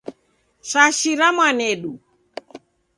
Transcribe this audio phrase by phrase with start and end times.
[0.69, 1.93] Shashira mwanedu.